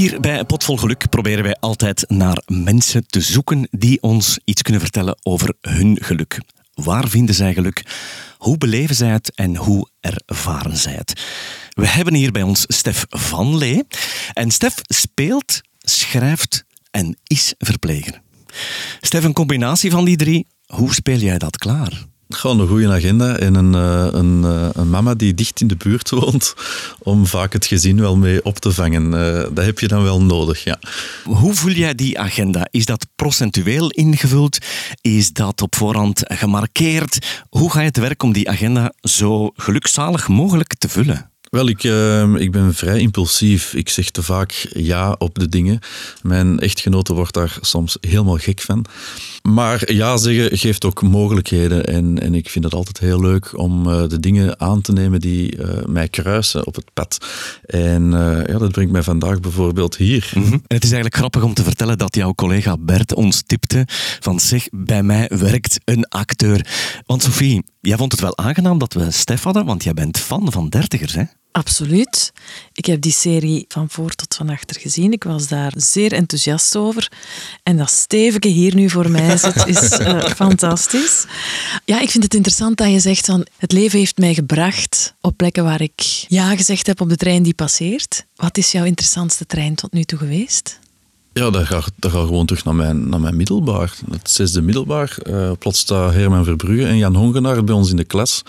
[0.00, 4.80] Hier bij Potvol Geluk proberen wij altijd naar mensen te zoeken die ons iets kunnen
[4.80, 6.40] vertellen over hun geluk.
[6.74, 7.84] Waar vinden zij geluk?
[8.38, 11.22] Hoe beleven zij het en hoe ervaren zij het?
[11.68, 13.86] We hebben hier bij ons Stef van Lee.
[14.32, 18.20] En Stef speelt, schrijft en is verpleger.
[19.00, 20.46] Stef, een combinatie van die drie.
[20.66, 22.04] Hoe speel jij dat klaar?
[22.32, 25.76] Gewoon een goede agenda en een, eh, een, eh, een, mama die dicht in de
[25.76, 26.54] buurt woont
[26.98, 29.04] om vaak het gezin wel mee op te vangen.
[29.04, 30.78] Uh, dat heb je dan wel nodig, ja.
[31.24, 32.68] Hoe voel jij die agenda?
[32.70, 34.58] Is dat procentueel ingevuld?
[35.00, 37.44] Is dat op voorhand gemarkeerd?
[37.48, 41.29] Hoe ga je te werk om die agenda zo gelukzalig mogelijk te vullen?
[41.50, 43.74] Wel, ik, uh, ik ben vrij impulsief.
[43.74, 45.78] Ik zeg te vaak ja op de dingen.
[46.22, 48.84] Mijn echtgenote wordt daar soms helemaal gek van.
[49.42, 51.86] Maar ja zeggen geeft ook mogelijkheden.
[51.86, 55.20] En, en ik vind het altijd heel leuk om uh, de dingen aan te nemen
[55.20, 57.26] die uh, mij kruisen op het pad.
[57.64, 60.30] En uh, ja, dat brengt mij vandaag bijvoorbeeld hier.
[60.34, 60.62] Mm -hmm.
[60.66, 63.84] Het is eigenlijk grappig om te vertellen dat jouw collega Bert ons tipte
[64.20, 66.66] van zeg, bij mij werkt een acteur.
[67.06, 70.52] Want Sophie, jij vond het wel aangenaam dat we Stef hadden, want jij bent fan
[70.52, 71.22] van dertigers, hè?
[71.52, 72.32] Absoluut.
[72.72, 75.12] Ik heb die serie van voor tot van achter gezien.
[75.12, 77.12] Ik was daar zeer enthousiast over.
[77.62, 81.24] En dat stevige hier nu voor mij zit, is uh, fantastisch.
[81.84, 85.36] Ja, ik vind het interessant dat je zegt van het leven heeft mij gebracht op
[85.36, 88.26] plekken waar ik ja gezegd heb op de trein die passeert.
[88.34, 90.78] Wat is jouw interessantste trein tot nu toe geweest?
[91.32, 93.94] Ja, dat gaat, dat gaat gewoon terug naar mijn, naar mijn middelbaar.
[94.10, 95.18] Het zesde middelbaar.
[95.28, 98.42] Uh, plots staat Herman Verbrugge en Jan Hongenaar bij ons in de klas.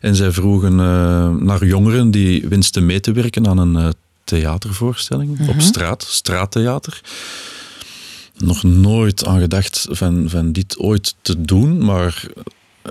[0.00, 3.88] En zij vroegen uh, naar jongeren die wensten mee te werken aan een uh,
[4.24, 7.00] theatervoorstelling op straat, straattheater.
[8.36, 12.26] Nog nooit aan gedacht van, van dit ooit te doen, maar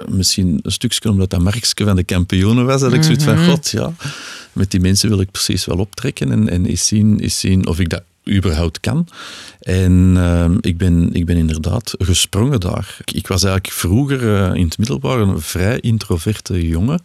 [0.08, 3.70] misschien een stukje omdat dat Markske van de kampioenen was, dat ik zoiets van, god
[3.70, 3.94] ja,
[4.54, 7.80] met die mensen wil ik precies wel optrekken en, en eens, zien, eens zien of
[7.80, 9.08] ik dat überhaupt kan.
[9.60, 12.98] En uh, ik, ben, ik ben inderdaad gesprongen daar.
[13.06, 17.02] Ik was eigenlijk vroeger uh, in het middelbaar een vrij introverte jongen.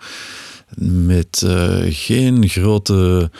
[0.77, 3.31] Met, uh, geen grote,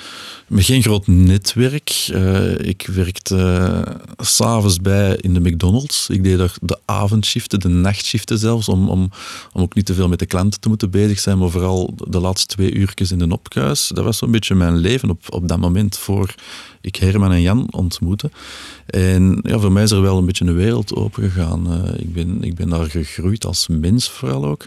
[0.47, 2.09] met geen groot netwerk.
[2.13, 6.09] Uh, ik werkte uh, s'avonds bij in de McDonald's.
[6.09, 9.11] Ik deed daar de avondshiften, de nachtshiften zelfs, om, om,
[9.53, 12.21] om ook niet te veel met de klanten te moeten bezig zijn, maar vooral de
[12.21, 13.89] laatste twee uurtjes in de opkuis.
[13.95, 16.35] Dat was zo'n beetje mijn leven op, op dat moment voor
[16.81, 18.31] ik Herman en Jan ontmoette.
[18.89, 21.73] En ja, voor mij is er wel een beetje een wereld opengegaan.
[21.73, 24.67] Uh, ik, ben, ik ben daar gegroeid als mens vooral ook.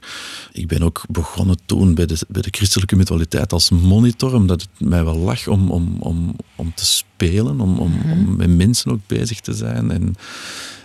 [0.51, 4.89] Ik ben ook begonnen toen bij de, bij de christelijke mutualiteit als monitor, omdat het
[4.89, 8.11] mij wel lag om, om, om, om te spelen, om, om, mm -hmm.
[8.11, 9.91] om met mensen ook bezig te zijn.
[9.91, 10.15] En,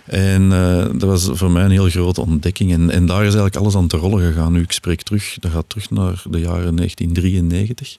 [0.05, 2.71] en uh, dat was voor mij een heel grote ontdekking.
[2.71, 4.51] En, en daar is eigenlijk alles aan te rollen gegaan.
[4.51, 7.97] Nu, ik spreek terug, dat gaat terug naar de jaren 1993.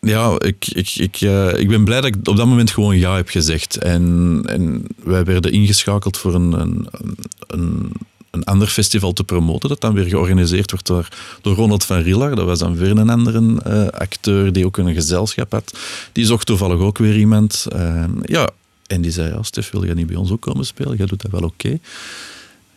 [0.00, 3.16] Ja, ik, ik, ik, uh, ik ben blij dat ik op dat moment gewoon ja
[3.16, 3.76] heb gezegd.
[3.76, 6.88] En, en wij werden ingeschakeld voor een, een,
[7.46, 7.92] een,
[8.30, 11.08] een ander festival te promoten, dat dan weer georganiseerd wordt door,
[11.40, 12.36] door Ronald van Riller.
[12.36, 15.78] Dat was dan weer een andere uh, acteur die ook een gezelschap had.
[16.12, 17.66] Die zocht toevallig ook weer iemand.
[17.74, 18.50] Uh, ja,
[18.86, 20.96] en die zei, ja, Stef, wil jij niet bij ons ook komen spelen?
[20.96, 21.66] Jij doet dat wel oké.
[21.66, 21.80] Okay.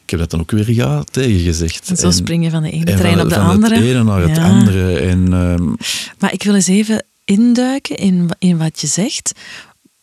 [0.04, 1.90] Ik heb dat dan ook weer ja tegen gezegd.
[1.90, 3.76] En zo en, spring je van de ene trein op de van andere.
[3.76, 5.00] Van het ene naar het andere.
[5.00, 5.76] En, um,
[6.20, 9.32] maar ik wil eens even induiken in, in wat je zegt.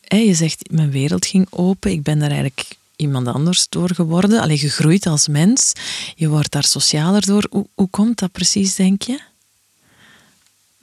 [0.08, 4.40] Je zegt, mijn wereld ging open, ik ben daar eigenlijk iemand anders door geworden.
[4.40, 5.72] Alleen gegroeid als mens.
[6.14, 7.46] Je wordt daar socialer door.
[7.50, 9.20] Hoe, hoe komt dat precies, denk je?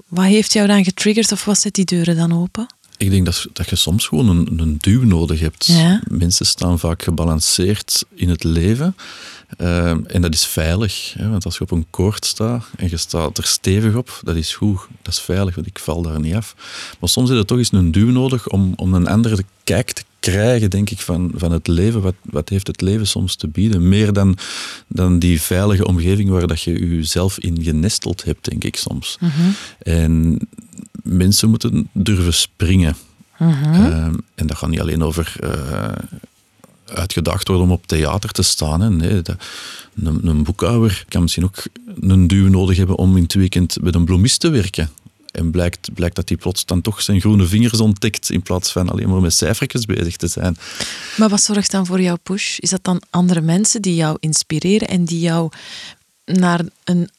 [0.07, 2.67] Wat heeft jou dan getriggerd of wat zet die deuren dan open?
[2.97, 5.66] Ik denk dat, dat je soms gewoon een, een duw nodig hebt.
[5.66, 6.01] Ja.
[6.07, 8.95] Mensen staan vaak gebalanceerd in het leven.
[9.57, 11.13] Uh, en dat is veilig.
[11.17, 11.29] Hè?
[11.29, 14.53] Want als je op een koord staat en je staat er stevig op, dat is
[14.53, 14.79] goed.
[15.01, 16.56] Dat is veilig, want ik val daar niet af.
[17.00, 20.03] Maar soms is er toch eens een duw nodig om, om een andere kijk te
[20.19, 22.01] krijgen, denk ik, van, van het leven.
[22.01, 23.89] Wat, wat heeft het leven soms te bieden?
[23.89, 24.38] Meer dan,
[24.88, 29.17] dan die veilige omgeving waar dat je jezelf in genesteld hebt, denk ik soms.
[29.19, 29.55] Mm -hmm.
[29.79, 30.40] En
[31.03, 32.96] mensen moeten durven springen.
[33.31, 33.73] -hmm.
[33.73, 34.05] uh,
[34.35, 35.87] en dat gaat niet alleen over uh,
[36.85, 38.82] uitgedacht worden om op theater te staan.
[38.82, 38.90] Hè.
[38.90, 39.22] Nee,
[40.03, 41.64] een, een boekhouder kan misschien ook
[41.99, 44.90] een duw nodig hebben om in het weekend met een bloemist te werken.
[45.32, 48.90] En blijkt, blijkt dat hij plots dan toch zijn groene vingers ontdekt in plaats van
[48.90, 50.58] alleen maar met cijfertjes bezig te zijn.
[51.17, 52.58] Maar wat zorgt dan voor jouw push?
[52.59, 55.49] Is dat dan andere mensen die jou inspireren en die jou
[56.26, 57.09] naar een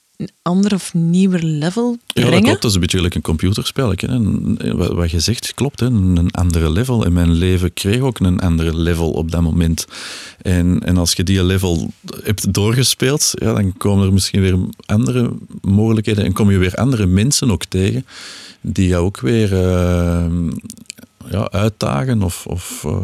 [0.43, 2.31] ander of nieuwer level brengen?
[2.31, 2.61] Ja, dat klopt.
[2.61, 4.07] Dat is een beetje gelijk een computerspelletje.
[4.07, 5.81] En wat je zegt klopt.
[5.81, 5.87] Hè.
[5.87, 7.05] Een andere level.
[7.05, 9.87] En mijn leven kreeg ook een andere level op dat moment.
[10.43, 11.91] En, en als je die level
[12.23, 16.25] hebt doorgespeeld, ja, dan komen er misschien weer andere mogelijkheden.
[16.25, 18.07] En kom je weer andere mensen ook tegen
[18.61, 19.53] die jou ook weer...
[19.53, 20.27] Uh,
[21.31, 22.96] ja, uitdagen of, of uh,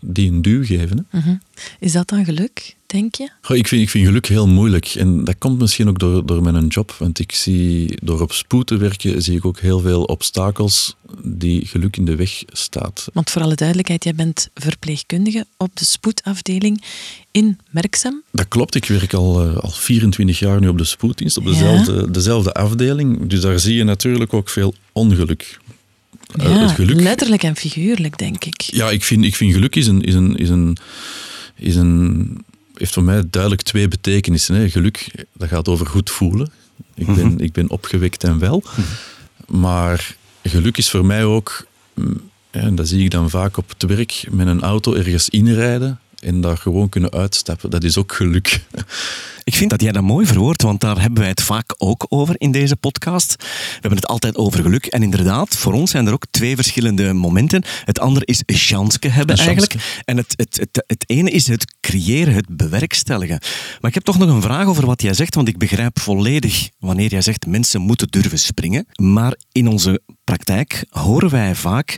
[0.00, 1.06] die een duw geven.
[1.08, 1.18] Hè.
[1.18, 1.34] Mhm.
[1.80, 3.30] Is dat dan geluk, denk je?
[3.40, 4.86] Goh, ik, vind, ik vind geluk heel moeilijk.
[4.86, 6.94] En dat komt misschien ook door, door mijn job.
[6.98, 11.66] Want ik zie, door op spoed te werken, zie ik ook heel veel obstakels die
[11.66, 13.08] geluk in de weg staat.
[13.12, 16.82] Want voor alle duidelijkheid, jij bent verpleegkundige op de spoedafdeling
[17.30, 18.22] in Merksem.
[18.30, 21.94] Dat klopt, ik werk al, uh, al 24 jaar nu op de spoeddienst, op dezelfde,
[21.94, 22.06] ja.
[22.06, 23.26] dezelfde afdeling.
[23.26, 25.58] Dus daar zie je natuurlijk ook veel ongeluk.
[26.34, 27.00] Ja, uh, het geluk.
[27.00, 28.60] letterlijk en figuurlijk, denk ik.
[28.60, 30.76] Ja, ik vind, ik vind geluk is een, is een, is een,
[31.56, 32.44] is een,
[32.74, 34.54] heeft voor mij duidelijk twee betekenissen.
[34.54, 34.70] Hè.
[34.70, 36.52] Geluk, dat gaat over goed voelen.
[36.94, 37.38] Ik ben, mm -hmm.
[37.38, 38.62] ik ben opgewekt en wel.
[38.64, 39.60] Mm -hmm.
[39.60, 41.66] Maar geluk is voor mij ook,
[42.50, 46.40] en dat zie ik dan vaak op het werk, met een auto ergens inrijden en
[46.40, 47.70] daar gewoon kunnen uitstappen.
[47.70, 48.60] Dat is ook geluk.
[49.44, 52.34] Ik vind dat jij dat mooi verwoordt, want daar hebben wij het vaak ook over
[52.38, 53.34] in deze podcast.
[53.38, 54.86] We hebben het altijd over geluk.
[54.86, 57.64] En inderdaad, voor ons zijn er ook twee verschillende momenten.
[57.84, 60.02] Het andere is een chanske hebben eigenlijk.
[60.04, 63.38] En het, het, het, het ene is het creëren, het bewerkstelligen.
[63.80, 66.68] Maar ik heb toch nog een vraag over wat jij zegt, want ik begrijp volledig
[66.78, 68.86] wanneer jij zegt mensen moeten durven springen.
[68.96, 71.96] Maar in onze praktijk horen wij vaak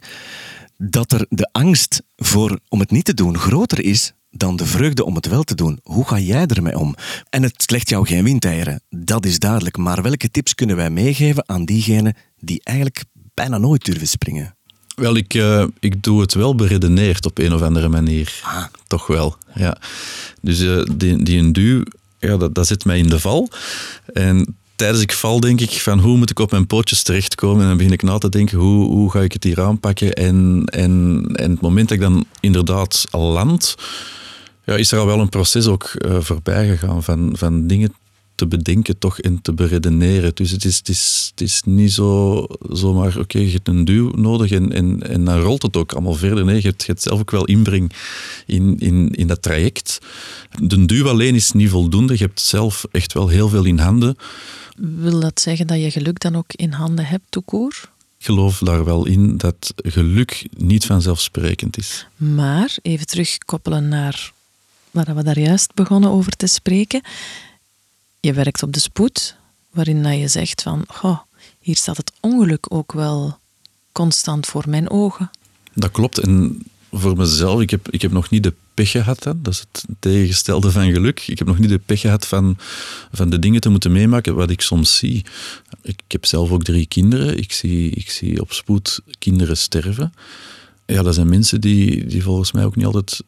[0.76, 5.04] dat er de angst voor om het niet te doen groter is dan de vreugde
[5.04, 5.80] om het wel te doen.
[5.82, 6.94] Hoe ga jij ermee om?
[7.30, 9.76] En het slecht jou geen windeieren, dat is duidelijk.
[9.76, 14.56] Maar welke tips kunnen wij meegeven aan diegenen die eigenlijk bijna nooit durven springen?
[14.94, 18.40] Wel, ik, uh, ik doe het wel beredeneerd op een of andere manier.
[18.42, 18.64] Ah.
[18.86, 19.76] Toch wel, ja.
[20.40, 21.82] Dus uh, die, die een duw,
[22.18, 23.48] ja, dat, dat zit mij in de val.
[24.12, 27.62] En tijdens ik val denk ik van hoe moet ik op mijn pootjes terechtkomen?
[27.62, 30.12] En dan begin ik na te denken hoe, hoe ga ik het hier aanpakken?
[30.12, 33.74] En, en, en het moment dat ik dan inderdaad land,
[34.64, 37.94] ja, is er al wel een proces ook uh, voorbij gegaan van, van dingen
[38.36, 40.34] te bedenken toch en te beredeneren.
[40.34, 43.84] Dus het is, het is, het is niet zo zomaar, oké, okay, je hebt een
[43.84, 46.44] duw nodig en, en, en dan rolt het ook allemaal verder.
[46.44, 47.92] Nee, je hebt, je hebt zelf ook wel inbreng
[48.46, 49.98] in, in, in dat traject.
[50.62, 52.12] De duw alleen is niet voldoende.
[52.12, 54.16] Je hebt zelf echt wel heel veel in handen.
[54.76, 57.90] Wil dat zeggen dat je geluk dan ook in handen hebt, toekoor?
[58.18, 62.06] Ik geloof daar wel in dat geluk niet vanzelfsprekend is.
[62.16, 64.34] Maar, even terugkoppelen naar
[64.90, 67.00] waar we daar juist begonnen over te spreken.
[68.26, 69.36] Je werkt op de spoed,
[69.70, 70.86] waarin dat je zegt van,
[71.60, 73.38] hier staat het ongeluk ook wel
[73.92, 75.30] constant voor mijn ogen.
[75.74, 76.18] Dat klopt.
[76.18, 76.62] En
[76.92, 79.24] voor mezelf, ik heb, ik heb nog niet de pech gehad.
[79.24, 79.42] Hè.
[79.42, 81.24] Dat is het tegengestelde van geluk.
[81.26, 82.56] Ik heb nog niet de pech gehad van,
[83.12, 85.24] van de dingen te moeten meemaken wat ik soms zie.
[85.82, 87.38] Ik, ik heb zelf ook drie kinderen.
[87.38, 90.12] Ik zie, ik zie op spoed kinderen sterven.
[90.86, 93.22] Ja, dat zijn mensen die, die volgens mij ook niet altijd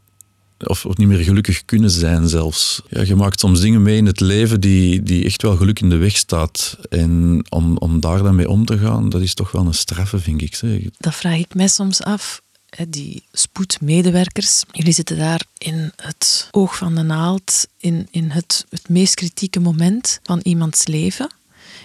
[0.67, 2.83] of, niet meer gelukkig kunnen zijn zelfs.
[2.89, 5.89] Ja, je maakt soms dingen mee in het leven die, die echt wel geluk in
[5.89, 6.79] de weg staat.
[6.89, 10.19] En om, om daar dan mee om te gaan, dat is toch wel een straffe,
[10.19, 10.55] vind ik.
[10.55, 10.81] Zeg.
[10.99, 12.43] Dat vraag ik mij soms af.
[12.89, 18.89] Die spoedmedewerkers, jullie zitten daar in het oog van de naald, in, in het, het
[18.89, 21.31] meest kritieke moment van iemands leven.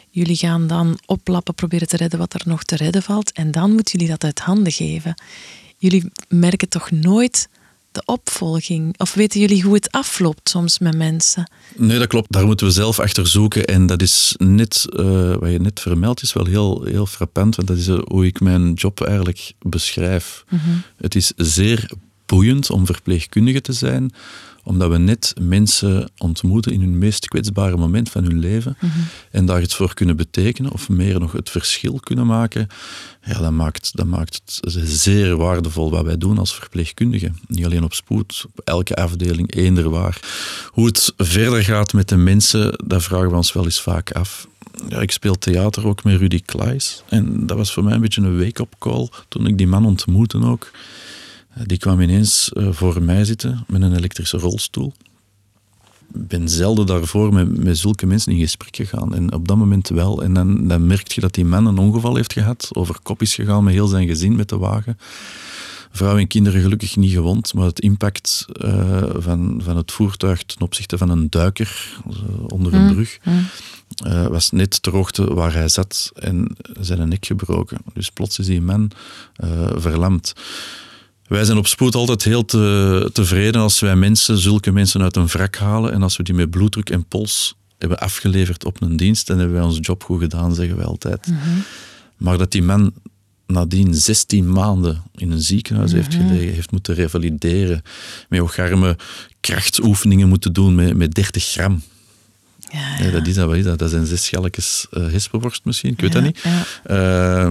[0.10, 3.32] Jullie gaan dan oplappen, proberen te redden wat er nog te redden valt.
[3.32, 5.16] En dan moeten jullie dat uit handen geven.
[5.78, 7.50] Jullie merken toch nooit
[7.94, 9.00] de opvolging?
[9.00, 11.52] Of weten jullie hoe het afloopt soms met mensen?
[11.76, 12.32] Nee, dat klopt.
[12.32, 13.66] Daar moeten we zelf achter zoeken.
[13.66, 17.56] En dat is net, uh, wat je net vermeldt, is wel heel, heel frappant.
[17.56, 20.44] Want dat is hoe ik mijn job eigenlijk beschrijf.
[20.50, 20.82] Mm -hmm.
[20.98, 21.90] Het is zeer
[22.26, 24.14] boeiend om verpleegkundige te zijn
[24.64, 29.04] omdat we net mensen ontmoeten in hun meest kwetsbare moment van hun leven mm -hmm.
[29.32, 32.68] en daar iets voor kunnen betekenen of meer nog het verschil kunnen maken,
[33.24, 37.38] ja, dat, maakt, dat maakt het zeer waardevol wat wij doen als verpleegkundigen.
[37.48, 40.20] Niet alleen op spoed, op elke afdeling, eender waar.
[40.68, 44.48] Hoe het verder gaat met de mensen, dat vragen we ons wel eens vaak af.
[44.90, 48.22] Ja, ik speel theater ook met Rudy Klaes en dat was voor mij een beetje
[48.22, 50.72] een wake-up call toen ik die man ontmoette ook.
[51.66, 54.94] Die kwam ineens voor mij zitten met een elektrische rolstoel.
[56.14, 59.16] Ik ben zelden daarvoor met, met zulke mensen in gesprek gegaan.
[59.16, 60.24] En op dat moment wel.
[60.24, 62.70] En dan, dan merk je dat die man een ongeval heeft gehad.
[62.74, 64.98] Over kop is gegaan met heel zijn gezin met de wagen.
[65.92, 67.54] Vrouw en kinderen gelukkig niet gewond.
[67.54, 72.14] Maar het impact uh, van, van het voertuig ten opzichte van een duiker uh,
[72.48, 73.18] onder een brug...
[73.24, 73.46] Mm.
[74.08, 77.78] Uh, was net ter hoogte waar hij zat en zijn nek gebroken.
[77.94, 78.92] Dus plots is die man
[79.76, 80.34] verlamd.
[81.28, 85.28] Wij zijn op spoed altijd heel te, tevreden als wij mensen, zulke mensen uit een
[85.28, 89.28] wrak halen en als we die met bloeddruk en pols hebben afgeleverd op een dienst,
[89.28, 91.28] dan hebben wij onze job goed gedaan, zeggen wij altijd.
[91.28, 91.64] Mm -hmm.
[92.18, 92.94] Maar dat die man
[93.48, 96.00] nadien 16 maanden in een ziekenhuis Mhm.
[96.02, 97.82] heeft gelegen, heeft moeten revalideren,
[98.30, 98.98] met ocharme
[99.42, 101.82] krachtoefeningen moeten doen met, met 30 gram.
[102.72, 103.80] Ja, Ja, dat is dat, wat is dat?
[103.80, 106.40] Dat zijn zes schalkjes uh, hespenworst misschien, ik weet Ja, dat niet.
[106.88, 107.48] ja.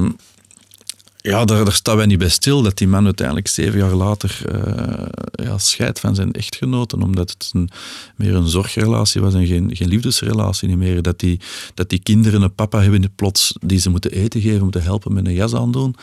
[1.23, 4.41] Ja, daar, daar staan wij niet bij stil dat die man uiteindelijk zeven jaar later
[4.53, 7.71] uh, ja, scheidt van zijn echtgenoten, omdat het een,
[8.17, 11.03] meer een zorgrelatie was en geen, geen liefdesrelatie meer.
[11.03, 11.41] Dat die,
[11.75, 15.27] dat die kinderen een papa hebben plots die ze moeten eten geven, moeten helpen met
[15.27, 15.95] een jas aandoen.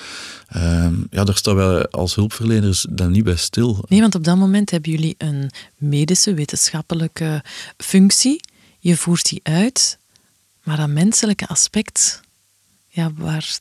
[0.55, 3.85] Uh, ja, daar staan wij als hulpverleners dan niet bij stil.
[3.87, 7.43] Nee, want op dat moment hebben jullie een medische, wetenschappelijke
[7.77, 8.41] functie.
[8.79, 9.97] Je voert die uit,
[10.63, 12.21] maar dat menselijke aspect
[12.99, 13.59] ja, waar,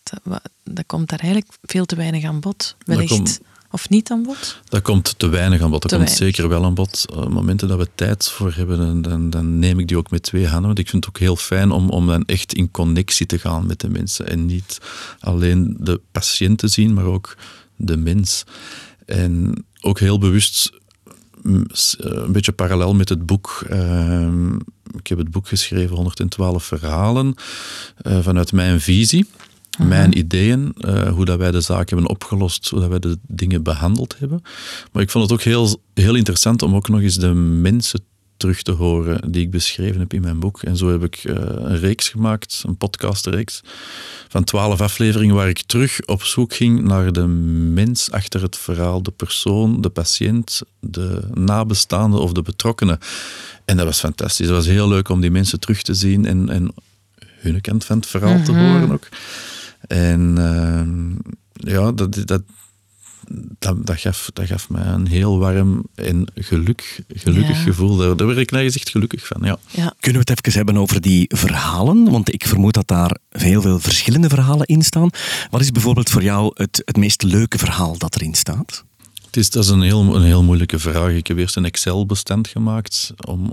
[0.64, 2.76] dat komt daar eigenlijk veel te weinig aan bod.
[2.84, 3.40] Wellicht.
[3.70, 4.60] of niet aan bod?
[4.64, 5.82] Dat komt te weinig aan bod.
[5.82, 7.04] Dat komt zeker wel aan bod.
[7.12, 10.46] Uh, momenten dat we tijd voor hebben, dan, dan, neem ik die ook met twee
[10.46, 10.66] handen.
[10.66, 13.66] Want ik vind het ook heel fijn om, om dan echt in connectie te gaan
[13.66, 14.28] met de mensen.
[14.28, 14.78] En niet
[15.20, 17.36] alleen de patiënt te zien, maar ook
[17.76, 18.44] de mens.
[19.06, 20.70] En ook heel bewust
[21.42, 23.64] mm, eh, een beetje parallel met het boek.
[23.68, 24.56] Ehm,
[24.96, 27.34] ik heb het boek geschreven, 112 verhalen,
[28.06, 29.26] uh, vanuit mijn visie.
[29.78, 29.88] Mhm.
[29.88, 33.62] Mijn ideeën, uh, hoe dat wij de zaak hebben opgelost, hoe dat wij de dingen
[33.62, 34.42] behandeld hebben.
[34.92, 38.00] Maar ik vond het ook heel, heel interessant om ook nog eens de mensen
[38.38, 40.62] terug te horen die ik beschreven heb in mijn boek.
[40.62, 43.60] En zo heb ik uh, een reeks gemaakt, een podcastreeks,
[44.28, 49.02] van twaalf afleveringen waar ik terug op zoek ging naar de mens achter het verhaal,
[49.02, 52.98] de persoon, de patiënt, de nabestaande of de betrokkenen.
[53.64, 54.46] En dat was fantastisch.
[54.46, 56.74] Het was heel leuk om die mensen terug te zien en, en
[57.40, 58.64] hun kant van het verhaal te mhm.
[58.64, 59.08] horen ook.
[59.86, 62.42] En uh, ja, dat, dat,
[63.58, 67.96] dat, dat, gaf, dat gaf mij een heel warm en geluk, gelukkig gevoel.
[67.96, 69.40] Daar, daar werd ik gezegd gelukkig van.
[69.42, 69.58] Ja.
[69.70, 69.94] ja.
[70.00, 72.10] Kunnen we het even hebben over die verhalen?
[72.10, 75.10] Want ik vermoed dat daar heel veel verschillende verhalen in staan.
[75.50, 78.84] Wat is bijvoorbeeld voor jou het, het meest leuke verhaal dat erin staat?
[79.26, 81.10] Het is, dat is een heel, een heel moeilijke vraag.
[81.10, 83.52] Ik heb eerst een Excel-bestand gemaakt om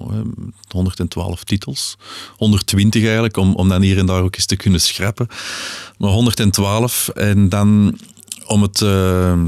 [0.68, 1.98] 112 eh, titels.
[2.36, 5.28] 120 eigenlijk, om, om dan hier en daar ook eens te kunnen schrappen.
[5.98, 7.98] Maar 112 en dan
[8.48, 9.46] om het uh,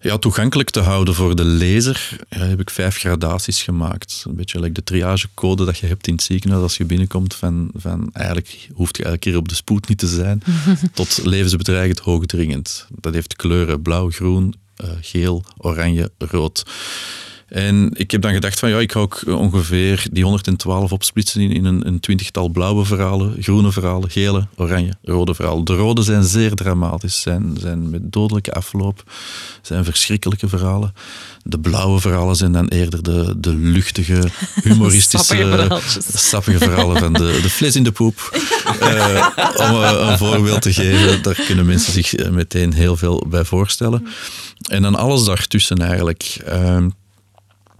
[0.00, 4.24] ja, toegankelijk te houden voor de lezer, ja, heb ik vijf gradaties gemaakt.
[4.28, 7.34] Een beetje like de triagecode dat je hebt in het ziekenhuis als je binnenkomt.
[7.34, 10.42] Van, van eigenlijk hoeft je elke keer op de spoed niet te zijn,
[10.94, 12.86] tot levensbedreigend hoogdringend.
[12.90, 14.54] Dat heeft kleuren blauw, groen,
[14.84, 16.64] uh, geel, oranje, rood.
[17.54, 21.50] En ik heb dan gedacht van ja, ik ga ook ongeveer die 112 opsplitsen in,
[21.50, 25.64] in een, een twintigtal blauwe verhalen, groene verhalen, gele, oranje, rode verhalen.
[25.64, 29.04] De rode zijn zeer dramatisch, zijn, zijn met dodelijke afloop,
[29.62, 30.94] zijn verschrikkelijke verhalen.
[31.42, 34.28] De blauwe verhalen zijn dan eerder de, de luchtige,
[34.64, 35.80] humoristische,
[36.14, 38.30] sappige, verhalen van de, de fles in de poep.
[38.82, 43.26] uh, om uh, een voorbeeld te geven, daar kunnen mensen zich eh, meteen heel veel
[43.28, 44.06] bij voorstellen.
[44.68, 46.42] En dan alles daartussen eigenlijk.
[46.48, 46.86] Uh,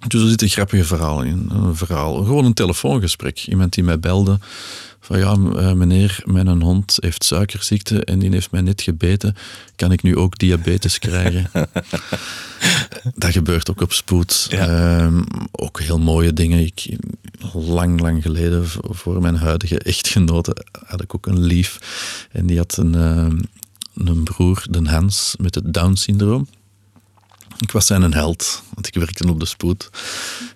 [0.08, 1.48] dus er zitten grappige verhalen in.
[1.50, 3.38] Een verhaal, gewoon een telefoongesprek.
[3.38, 4.38] Iemand die mij belde
[5.04, 9.36] van ja, eh, meneer, mijn hond heeft suikerziekte en die heeft mij net gebeten.
[9.76, 11.50] Kan ik nu ook diabetes krijgen?
[13.14, 14.46] dat gebeurt ook op spoed.
[14.50, 16.58] Ehm, ook heel mooie dingen.
[16.58, 16.96] Ik,
[17.52, 20.56] lang, lang geleden, voor mijn huidige echtgenote,
[20.86, 21.78] had ik ook een lief.
[22.32, 23.38] En die had een, ehm,
[23.94, 26.48] een broer, de Hans, met het Down-syndroom.
[27.58, 29.90] Ik was zijn een held, want ik werkte op de spoed.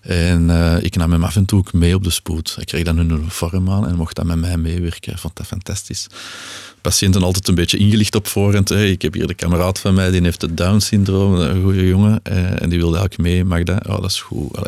[0.01, 2.57] En uh, ik nam hem af en toe ook mee op de spoed.
[2.61, 5.19] Ik kreeg dan een uniform aan en mocht dan met mij meewerken.
[5.19, 6.07] Vond dat fantastisch.
[6.81, 8.71] Patiënten altijd een beetje ingelicht op voorhand.
[8.71, 12.21] Ik heb hier de kameraad van mij, die heeft het Down-syndroom, een goede jongen.
[12.31, 13.87] Uh, en die wilde ook mee, mag dat?
[13.87, 14.59] Oh, dat is goed.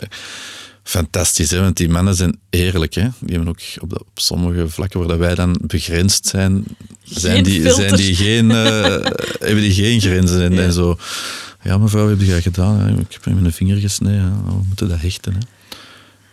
[0.91, 1.61] Fantastisch, hè?
[1.61, 2.95] want die mannen zijn eerlijk.
[2.95, 3.09] Hè?
[3.21, 6.65] Die hebben ook op, op sommige vlakken waar wij dan begrensd zijn,
[7.03, 8.83] zijn die, zijn die geen, uh,
[9.47, 10.99] hebben die geen grenzen en, en zo.
[11.63, 12.99] Ja, mevrouw, wat heb jij gedaan?
[12.99, 14.45] Ik heb hem in de vinger gesneden.
[14.45, 15.33] We moeten dat hechten.
[15.33, 15.41] Hè.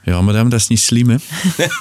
[0.08, 1.16] Ja, madame, dat is niet slim, hè.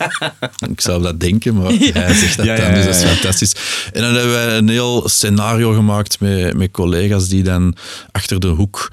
[0.71, 3.55] ik zou dat denken, maar hij zegt dat dan, dus dat is fantastisch.
[3.93, 7.77] En dan hebben wij een heel scenario gemaakt met, met collega's die dan
[8.13, 8.93] achter de hoek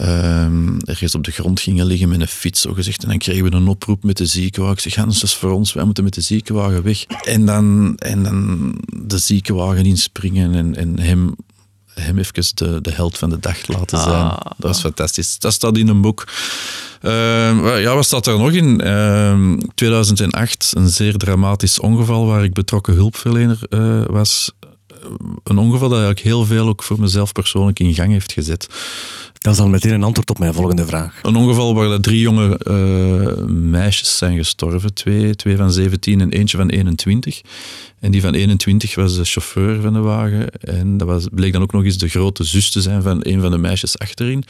[0.00, 3.02] um, ergens op de grond gingen liggen met een fiets, zo gezegd.
[3.02, 4.76] En dan kregen we een oproep met de ziekenwagen.
[4.76, 7.04] Ik zeg, Hans, dat is voor ons, wij moeten met de ziekenwagen weg.
[7.04, 11.34] En dan, en dan de ziekenwagen inspringen en, en hem
[11.94, 14.24] hem even de, de held van de dag laten zijn.
[14.24, 14.36] Ah.
[14.36, 15.38] Dat was fantastisch.
[15.38, 16.24] Dat staat in een boek.
[17.02, 18.80] Uh, ja, wat staat er nog in?
[18.84, 24.52] Uh, ehm, 2008, een zeer dramatisch ongeval waar ik betrokken hulpverlener uh, was.
[25.44, 28.68] Een ongeval dat eigenlijk heel veel ook voor mezelf persoonlijk in gang heeft gezet.
[29.44, 31.18] Dat is dan meteen een antwoord op mijn volgende vraag.
[31.22, 34.94] Een ongeval waar drie jonge uh, meisjes zijn gestorven.
[34.94, 37.40] Twee, twee van 17 en eentje van 21.
[38.00, 40.50] En die van 21 was de chauffeur van de wagen.
[40.50, 43.40] En dat was, bleek dan ook nog eens de grote zus te zijn van een
[43.40, 44.44] van de meisjes achterin.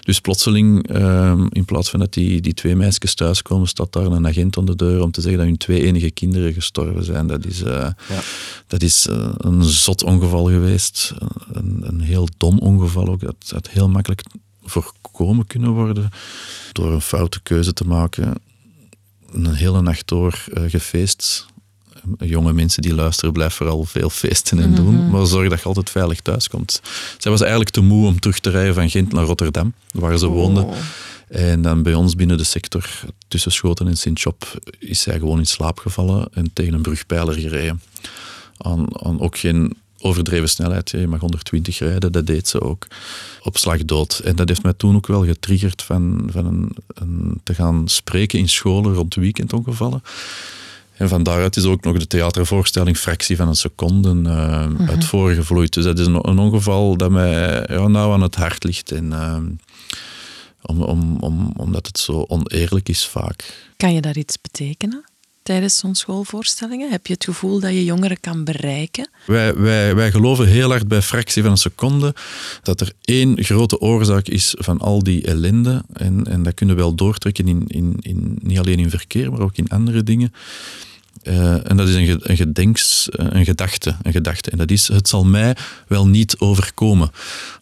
[0.00, 4.26] Dus plotseling, uh, in plaats van dat die, die twee meisjes thuiskomen, staat daar een
[4.26, 7.26] agent aan de deur om te zeggen dat hun twee enige kinderen gestorven zijn.
[7.26, 7.68] Dat is, uh,
[8.08, 8.20] ja.
[8.66, 9.06] dat is
[9.36, 11.14] een zot ongeval geweest.
[11.52, 13.20] Een, een heel dom ongeval ook.
[13.20, 14.22] Dat had heel makkelijk
[14.64, 16.10] voorkomen kunnen worden
[16.72, 18.34] door een foute keuze te maken.
[19.32, 21.46] Een hele nacht door uh, gefeest
[22.18, 24.94] jonge mensen die luisteren, blijf vooral veel feesten en doen.
[24.94, 25.10] Mhm.
[25.10, 26.80] Maar zorg dat je altijd veilig thuis komt.
[27.18, 30.28] Zij was eigenlijk te moe om terug te rijden van Gent naar Rotterdam, waar ze
[30.28, 30.34] oh.
[30.34, 30.66] woonde.
[31.28, 32.88] En dan bij ons binnen de sector,
[33.28, 37.82] tussen Schoten en Sint-Job, is zij gewoon in slaap gevallen en tegen een brugpijler gereden.
[38.56, 40.90] Aan, aan ook geen overdreven snelheid.
[40.90, 42.86] Je mag 120 rijden, dat deed ze ook.
[43.42, 44.18] Op slag dood.
[44.18, 48.38] En dat heeft mij toen ook wel getriggerd van, van een, een, te gaan spreken
[48.38, 50.02] in scholen rond weekendongevallen.
[50.96, 55.04] En van daaruit is ook nog de theatervoorstelling Fractie van een Seconde uh, mm uit
[55.04, 55.72] voorgevloeid.
[55.72, 58.92] Dus dat is een, een, ongeval dat mij ja, nou aan het hart ligt.
[58.92, 59.36] En, uh,
[60.62, 63.70] om, om, om, omdat het zo oneerlijk is vaak.
[63.76, 65.04] Kan je daar iets betekenen?
[65.42, 66.90] Tijdens zo'n schoolvoorstellingen?
[66.90, 69.08] Heb je het gevoel dat je jongeren kan bereiken?
[69.26, 72.14] Wij, wij, wij geloven heel hard bij fractie van een seconde
[72.62, 75.84] dat er één grote oorzaak is van al die ellende.
[75.92, 79.40] En, en dat kunnen we wel doortrekken in, in, in, niet alleen in verkeer, maar
[79.40, 80.32] ook in andere dingen.
[81.22, 84.50] Uh, en dat is een, een, gedenks, eh, een gedachte, een gedachte.
[84.50, 85.56] En dat is, het zal mij
[85.86, 87.10] wel niet overkomen.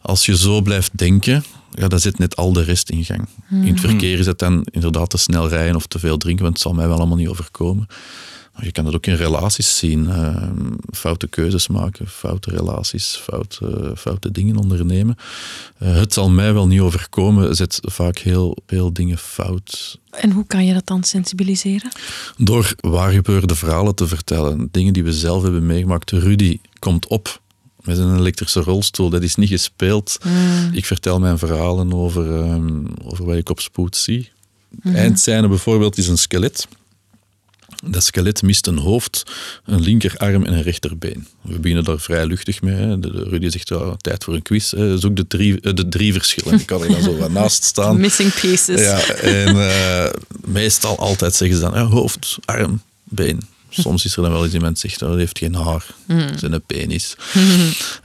[0.00, 3.28] Als je zo blijft denken, ja, dat zit net al de rest in gang.
[3.50, 3.88] In het mhm.
[3.88, 6.74] verkeer is het dan inderdaad te snel rijden of te veel drinken, want het zal
[6.74, 7.86] mij wel allemaal niet overkomen.
[8.54, 10.04] Maar je kan dat ook in relaties zien.
[10.04, 10.42] Uh,
[10.92, 15.16] foute keuzes maken, foute relaties, foute, foute dingen ondernemen.
[15.82, 19.98] Uh, het zal mij wel niet overkomen, zet vaak heel veel dingen fout.
[20.10, 21.90] En hoe kan je dat dan sensibiliseren?
[22.36, 24.68] Door waar gebeurde verhalen te vertellen.
[24.70, 26.10] Dingen die we zelf hebben meegemaakt.
[26.10, 27.40] Rudy komt op
[27.82, 29.10] met een elektrische rolstoel.
[29.10, 30.18] Dat is niet gespeeld.
[30.24, 30.70] Mm.
[30.72, 34.30] Ik vertel mijn verhalen over, um, over wat ik op spoed zie.
[34.82, 36.68] Mm Eindscène bijvoorbeeld is een skelet.
[37.84, 39.22] Dat skelet mist een hoofd,
[39.64, 41.26] een linkerarm en een rechterbeen.
[41.40, 42.98] We beginnen daar vrij luchtig mee.
[42.98, 44.72] De, Rudy zegt, tijd voor een quiz.
[44.94, 46.60] Zoek de drie, eh, de drie verschillen.
[46.60, 48.00] Ik kan er dan zo wat naast staan.
[48.00, 48.80] Missing pieces.
[48.80, 50.06] Ja, en uh,
[50.44, 53.40] meestal altijd zeggen ze dan, hoofd, arm, been.
[53.70, 56.38] Soms is er dan wel eens iemand die zegt, oh, dat heeft geen haar, mm.
[56.38, 57.16] zijn een penis.
[57.34, 57.42] uh,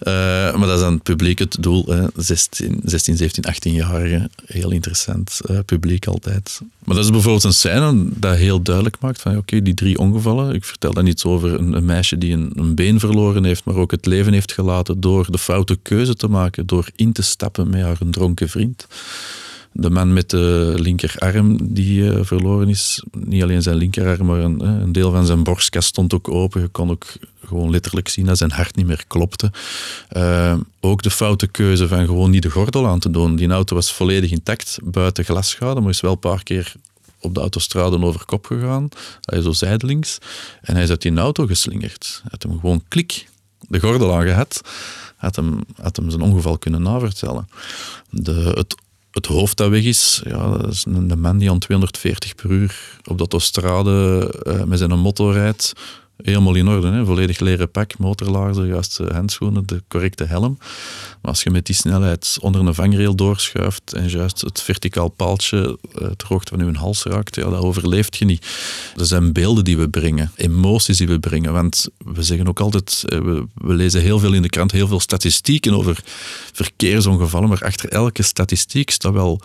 [0.58, 1.86] maar dat is dan het publiek het doel.
[1.86, 2.06] Hè.
[2.16, 4.30] 16, 16, 17, 18-jarigen.
[4.46, 6.62] Heel interessant uh, publiek altijd.
[6.84, 10.54] Maar dat is bijvoorbeeld een scène dat heel duidelijk maakt van oké, die drie ongevallen.
[10.56, 13.76] Ik vertel dan iets over een, een meisje die een, een, been verloren heeft, maar
[13.76, 17.70] ook het leven heeft gelaten door de foute keuze te maken, door in te stappen
[17.70, 18.88] met haar een dronken vriend
[19.78, 24.66] de man met de linkerarm die uh, verloren is, niet alleen zijn linkerarm, maar een,
[24.66, 26.62] een, deel van zijn borstkast stond ook open.
[26.62, 27.06] Je kon ook
[27.46, 29.52] gewoon letterlijk zien dat zijn hart niet meer klopte.
[30.18, 33.36] Uh, ook de foute keuze van gewoon niet de gordel aan te doen.
[33.36, 36.74] Die auto was volledig intact, buiten glasschade, maar is wel een paar keer
[37.20, 38.90] op de autostrade over kop gegaan.
[39.22, 40.18] Hij is zo zijdelings.
[40.62, 42.20] En hij is uit die auto geslingerd.
[42.22, 43.28] Hij had hem gewoon klik
[43.60, 44.62] de gordel aangehad,
[45.16, 47.50] had hem, had hem zijn ongeval kunnen navertellen.
[48.10, 48.76] De, het
[49.16, 53.00] het hoofd dat weg is, ja, dat is een, man die aan 240 per uur
[53.06, 55.74] op de autostrade uh, met zijn motor rijdt.
[56.24, 57.06] Helemaal in orde, hè?
[57.06, 60.58] volledig leren pak, motorlaarzen, juiste handschoenen, de correcte helm.
[61.22, 65.80] Maar als je met die snelheid onder een vangrail doorschuift en juist het verticaal paaltje
[66.02, 68.46] uh, ter hoogte van je hals raakt, ja, dat overleeft je niet.
[68.98, 71.54] Er zijn beelden die we brengen, emoties die we brengen.
[71.54, 74.88] Want we zeggen ook altijd, eh, we, we lezen heel veel in de krant, heel
[74.88, 76.04] veel statistieken over
[76.54, 79.42] verkeersongevallen, maar achter elke statistiek staat wel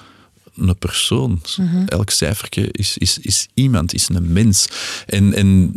[0.57, 1.41] een persoon.
[1.57, 1.85] Mhm.
[1.87, 4.69] Elk cijfertje is, is, is iemand, is een mens.
[5.07, 5.73] En, en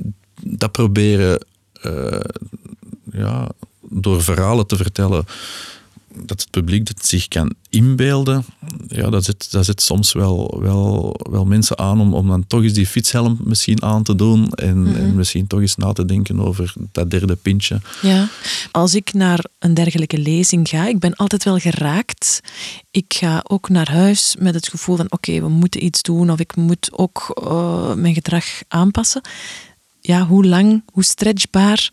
[0.45, 1.45] dat proberen
[1.85, 2.19] uh,
[3.11, 3.49] ja,
[3.81, 5.25] door verhalen te vertellen
[6.15, 8.45] dat het publiek het zich kan inbeelden,
[8.87, 12.63] ja, dat zit, dat zit soms wel, wel, wel mensen aan om, om dan toch
[12.63, 14.95] eens die fietshelm misschien aan te doen en, mhm.
[14.95, 17.81] en misschien toch eens na te denken over dat derde pintje.
[18.01, 18.29] Ja,
[18.71, 22.41] als ik naar een dergelijke lezing ga, ik ben altijd wel geraakt.
[22.91, 26.39] Ik ga ook naar huis met het gevoel van oké, we moeten iets doen of
[26.39, 29.21] ik moet ook uh, mijn gedrag aanpassen
[30.05, 31.91] ja, hoe lang, hoe stretchbaar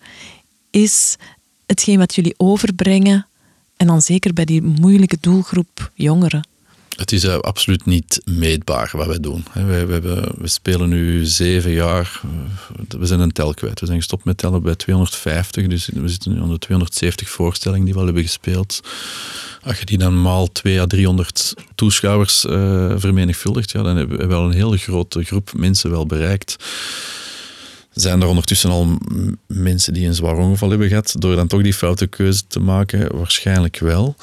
[0.71, 1.17] is
[1.67, 3.27] hetgeen wat jullie overbrengen
[3.77, 6.49] en dan zeker bij die moeilijke doelgroep jongeren?
[6.97, 9.45] Het is uh, absoluut niet meetbaar wat wij doen.
[9.53, 12.21] We, spelen nu zeven jaar.
[12.89, 13.81] We zijn een tel kwijt.
[13.81, 15.67] We zijn gestopt met tellen bij 250.
[15.67, 18.81] Dus we zitten nu aan de 270 voorstellingen die we al hebben gespeeld.
[19.63, 22.53] Als je die dan maal 2 à 300 toeschouwers uh,
[22.97, 26.57] vermenigvuldigt, ja, dan hebben we wel een hele grote groep mensen wel bereikt.
[28.01, 28.99] Zijn er ondertussen al
[29.47, 33.17] mensen die een zwaar ongeval hebben gehad, door dan toch die foute keuze te maken?
[33.17, 34.17] Waarschijnlijk wel.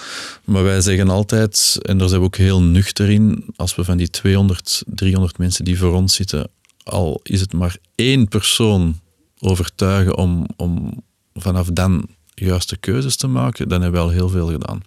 [0.43, 3.97] Maar wij zeggen altijd, en daar zijn we ook heel nuchter in, als we van
[3.97, 6.49] die 200, 300 mensen die voor ons zitten,
[6.83, 8.99] al is het maar één persoon
[9.39, 14.47] overtuigen om, om vanaf dan juiste keuzes te maken, dan hebben we al heel veel
[14.47, 14.83] gedaan.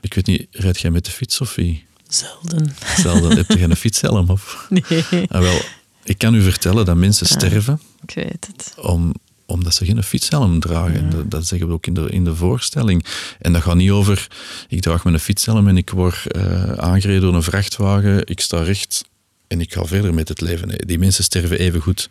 [0.00, 1.86] Ik weet niet, rijd jij met de fiets, Sophie?
[2.08, 2.74] Zelden.
[2.96, 3.36] Zelden.
[3.36, 4.66] Heb je geen fietshelm op?
[4.68, 5.04] Nee.
[5.28, 5.60] Ah, wel,
[6.04, 7.80] ik kan u vertellen dat mensen sterven.
[8.06, 8.74] Ik weet het.
[8.78, 9.14] Om,
[9.46, 11.10] omdat ze geen fietshelm dragen.
[11.10, 13.04] Dat, dat, zeggen we ook in de, in de voorstelling.
[13.38, 14.28] En dat gaat niet over,
[14.68, 19.04] ik draag mijn fietshelm en ik word uh, aangereden door een vrachtwagen, ik sta recht
[19.46, 20.68] en ik ga verder met het leven.
[20.68, 22.08] Nee, die mensen sterven even goed.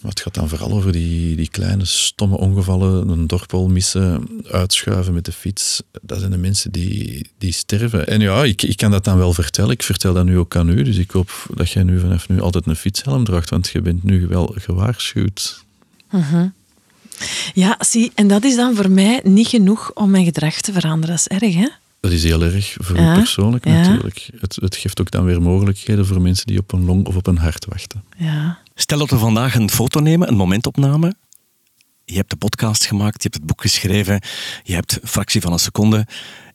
[0.00, 5.14] Maar het gaat dan vooral over die, die kleine stomme ongevallen, een dorpel missen, uitschuiven
[5.14, 5.82] met de fiets.
[6.02, 8.06] Dat zijn de mensen die, die sterven.
[8.06, 9.70] En ja, ik, ik kan dat dan wel vertellen.
[9.70, 10.82] Ik vertel dat nu ook aan u.
[10.82, 14.02] Dus ik hoop dat jij nu vanaf nu altijd een fietshelm draagt, want je bent
[14.02, 15.64] nu wel gewaarschuwd.
[16.14, 16.42] Uh
[17.54, 21.16] Ja, zie, en dat is dan voor mij niet genoeg om mijn gedrag te veranderen.
[21.16, 21.68] Dat is erg, hè?
[22.00, 23.72] Dat is heel erg voor ja, u persoonlijk ja.
[23.72, 24.28] natuurlijk.
[24.40, 27.26] Het, het geeft ook dan weer mogelijkheden voor mensen die op een long of op
[27.26, 28.04] een hart wachten.
[28.16, 28.58] Ja.
[28.74, 31.14] Stel dat we vandaag een foto nemen, een momentopname.
[32.04, 34.22] Je hebt de podcast gemaakt, je hebt het boek geschreven,
[34.62, 36.06] je hebt een fractie van een seconde.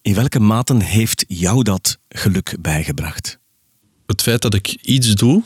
[0.01, 3.39] In welke mate heeft jou dat geluk bijgebracht?
[4.05, 5.43] Het feit dat ik iets doe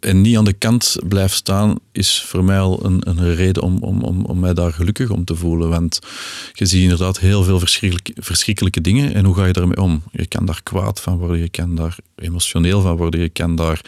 [0.00, 3.78] en niet aan de kant blijf staan, is voor mij al een, een reden om,
[3.78, 5.68] om, om, om mij daar gelukkig om te voelen.
[5.68, 5.98] Want
[6.52, 9.14] je ziet inderdaad heel veel verschrikkelijke, verschrikkelijke dingen.
[9.14, 10.02] En hoe ga je daarmee om?
[10.12, 13.80] Je kan daar kwaad van worden, je kan daar emotioneel van worden, je kan daar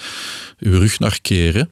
[0.58, 1.70] je rug naar keren.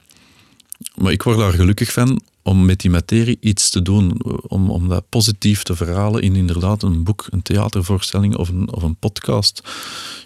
[0.94, 4.88] Maar ik word daar gelukkig van om met die materie iets te doen, om, om
[4.88, 9.62] dat positief te verhalen in inderdaad een boek, een theatervoorstelling of een, of een podcast.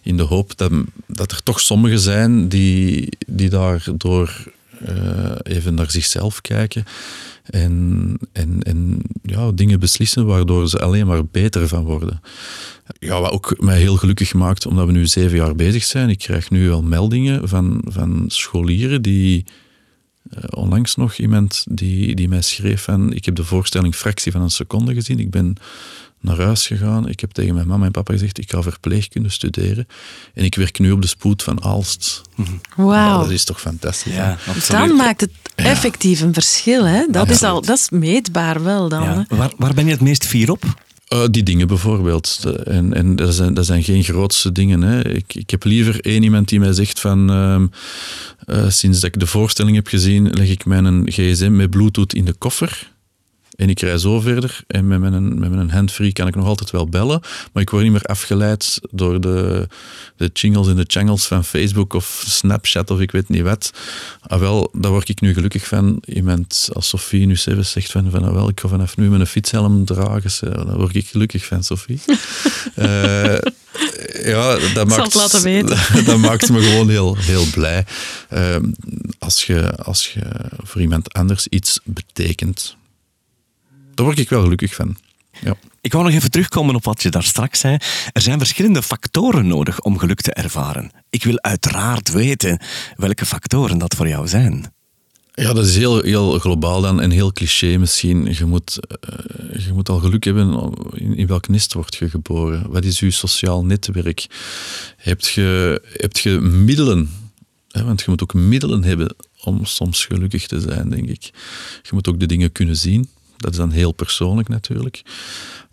[0.03, 0.73] In de hoop dat,
[1.07, 4.53] dat er toch sommigen zijn die, die daardoor
[4.89, 6.85] uh, even naar zichzelf kijken
[7.45, 12.21] en, en, en ja, dingen beslissen waardoor ze alleen maar beter van worden.
[12.99, 16.09] Ja, wat ook mij heel gelukkig maakt, omdat we nu zeven jaar bezig zijn.
[16.09, 19.45] Ik krijg nu wel meldingen van, van scholieren die
[20.51, 24.51] onlangs nog iemand die, die mij schreef van ik heb de voorstelling fractie van een
[24.51, 25.19] seconde gezien.
[25.19, 25.57] Ik ben
[26.23, 27.09] naar huis gegaan.
[27.09, 29.87] Ik heb tegen mijn mama en papa gezegd ik ga verpleegkunde studeren.
[30.35, 32.23] En ik werk nu op de spoed van Aalst.
[32.77, 33.21] Wauw.
[33.21, 34.15] dat is toch fantastisch.
[34.15, 36.85] Ja, dan maakt het effectief een verschil.
[36.85, 37.07] Hè?
[37.11, 39.03] Dat, is al, dat is meetbaar wel dan.
[39.03, 39.25] Ja.
[39.29, 40.65] Waar, waar ben je het meest fier op?
[41.13, 42.41] Uh, die dingen bijvoorbeeld.
[42.65, 44.83] En, en dat, zijn, dat zijn geen grootste dingen.
[44.83, 45.09] Hè.
[45.09, 47.31] Ik, ik heb liever één iemand die mij zegt van...
[47.31, 47.63] Uh,
[48.47, 52.25] uh, sinds dat ik de voorstelling heb gezien, leg ik mijn gsm met bluetooth in
[52.25, 52.91] de koffer.
[53.57, 54.61] En ik rij zo verder.
[54.67, 57.21] En met mijn, met mijn handfree kan ik nog altijd wel bellen.
[57.53, 59.69] Maar ik word niet meer afgeleid door de,
[60.17, 63.71] de jingles en de channels van Facebook of Snapchat of ik weet niet wat.
[64.21, 66.03] Ah, wel, daar word ik nu gelukkig van.
[66.05, 69.27] Iemand als Sophie nu zelf zegt van, van ah, wel, ik ga vanaf nu mijn
[69.27, 70.67] fietshelm dragen.
[70.67, 72.01] Daar word ik gelukkig van, Sophie.
[72.77, 73.39] uh,
[74.33, 75.79] ja, dat maakt, laten weten.
[76.05, 77.85] dat maakt me gewoon heel, heel blij.
[78.33, 78.57] Uh,
[79.19, 80.23] als, je, als je
[80.63, 82.77] voor iemand anders iets betekent
[83.95, 84.97] daar word ik wel gelukkig van.
[85.41, 85.57] Ja.
[85.81, 87.77] Ik wou nog even terugkomen op wat je daar straks zei.
[88.13, 90.91] Er zijn verschillende factoren nodig om geluk te ervaren.
[91.11, 92.61] Ik wil uiteraard weten
[92.97, 94.73] welke factoren dat voor jou zijn.
[95.35, 98.35] Ja, dat is heel, heel globaal dan en heel cliché misschien.
[98.35, 98.79] Je moet,
[99.11, 102.71] uh, je moet al geluk hebben in, in welk nest word je geboren.
[102.71, 104.27] Wat is je sociaal netwerk?
[104.97, 107.11] Heb je, heb je middelen?
[107.73, 111.31] want je moet ook middelen hebben om soms gelukkig te zijn, denk ik.
[111.83, 113.09] Je moet ook de dingen kunnen zien.
[113.37, 115.03] Dat is dan heel persoonlijk natuurlijk.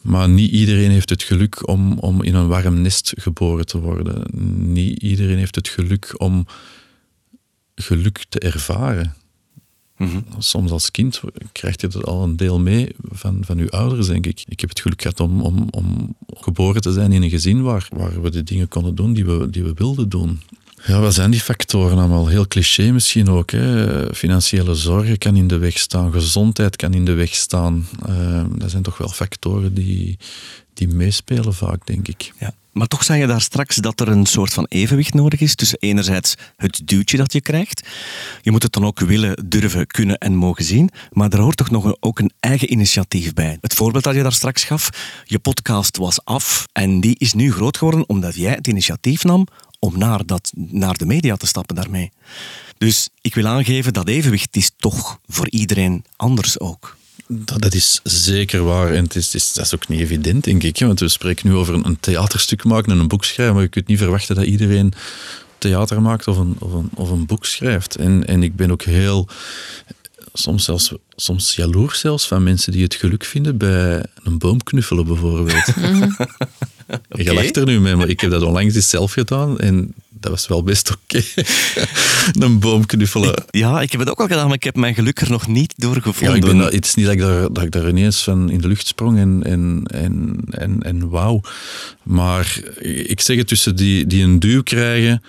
[0.02, 4.24] Maar niet iedereen heeft het geluk om, om in een warm nest geboren te worden.
[4.74, 6.46] Niet iedereen heeft het geluk om
[7.76, 9.16] geluk te ervaren.
[10.00, 10.20] Mhm.
[10.38, 14.26] Soms als kind krijg je er al een deel mee van, van je ouders, denk
[14.26, 14.44] ik.
[14.48, 17.88] Ik heb het geluk gehad om, om, om geboren te zijn in een gezin waar,
[17.96, 20.42] waar we de dingen konden doen die we, die we wilden doen.
[20.90, 22.28] Ja, wat zijn die factoren allemaal?
[22.28, 23.52] Heel cliché misschien ook.
[23.52, 24.16] Hè?
[24.16, 27.88] Financiële zorgen kan in de weg staan, gezondheid kan in de weg staan.
[28.10, 30.18] Uh, dat zijn toch wel factoren die,
[30.74, 32.34] die meespelen vaak, denk ik.
[32.40, 32.54] Ja.
[32.72, 35.78] Maar toch zei je daar straks dat er een soort van evenwicht nodig is tussen
[35.80, 37.88] enerzijds het duwtje dat je krijgt.
[38.42, 40.90] Je moet het dan ook willen, durven, kunnen en mogen zien.
[41.12, 43.58] Maar er hoort toch nog ook een eigen initiatief bij.
[43.62, 44.90] Het voorbeeld dat je daar straks gaf,
[45.24, 49.48] je podcast was af en die is nu groot geworden omdat jij het initiatief nam
[49.80, 52.12] om naar, dat, naar de media te stappen daarmee.
[52.78, 56.98] Dus ik wil aangeven dat evenwicht is toch voor iedereen anders ook.
[57.28, 58.94] Dat, dat, is zeker waar.
[58.94, 60.80] En het is, het is, dat is ook niet evident, denk ik.
[60.80, 63.54] Want we spreken nu over een, een theaterstuk maken en een boek schrijven.
[63.54, 64.94] Maar je kunt niet verwachten dat iedereen
[65.58, 67.96] theater maakt of een, of een, of een boek schrijft.
[67.96, 69.28] En, en ik ben ook heel,
[70.34, 75.06] soms zelfs soms jaloers zelfs van mensen die het geluk vinden bij een boom knuffelen
[75.06, 75.66] bijvoorbeeld.
[76.90, 77.24] okay.
[77.26, 80.32] Je lacht er nu mee, maar ik heb dat onlangs eens zelf gedaan en dat
[80.32, 81.22] was wel best oké.
[82.46, 83.44] een boom knuffelen.
[83.50, 85.74] Ja, ik heb het ook al gedaan, maar ik heb mijn geluk er nog niet
[85.78, 86.30] doorgevonden.
[86.30, 88.62] Ja, ik ben, het is niet dat ik, daar, dat ik daar ineens van in
[88.62, 91.42] de lucht sprong en, en, en, en, en wauw.
[92.04, 95.22] Maar ik zeg het tussen die, die een duw krijgen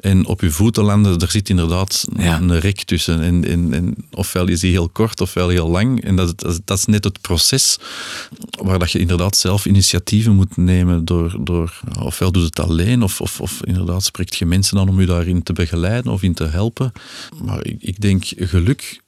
[0.00, 3.22] en op je voeten landen, er zit inderdaad een rek tussen.
[3.22, 6.04] En, en, en, ofwel is die heel kort, ofwel heel lang.
[6.04, 7.78] En dat, dat, dat, is net het proces
[8.62, 11.04] waar dat je inderdaad zelf initiatieven moet nemen.
[11.04, 15.00] Door, door, ofwel doet het alleen, of, of, of inderdaad spreekt je mensen aan om
[15.00, 16.92] je daarin te begeleiden of in te helpen.
[17.42, 19.00] Maar ik, ik denk geluk